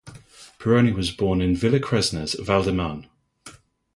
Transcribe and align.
Pironi 0.57 0.91
was 0.95 1.11
born 1.11 1.41
in 1.41 1.55
Villecresnes, 1.55 2.35
Val-de-Marne. 2.43 3.05